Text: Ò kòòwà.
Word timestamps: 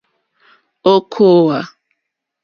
Ò 0.91 0.93
kòòwà. 1.11 1.59